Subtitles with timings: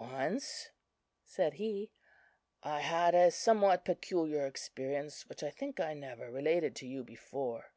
[0.00, 0.70] "Once,"
[1.26, 1.90] said he,
[2.62, 7.70] "I had a somewhat peculiar experience, which I think I never related to you before.